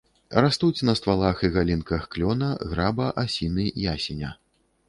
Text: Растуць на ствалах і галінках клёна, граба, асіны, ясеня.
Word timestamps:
Растуць 0.43 0.85
на 0.89 0.95
ствалах 0.99 1.43
і 1.49 1.51
галінках 1.57 2.09
клёна, 2.15 2.49
граба, 2.73 3.13
асіны, 3.27 3.71
ясеня. 3.93 4.35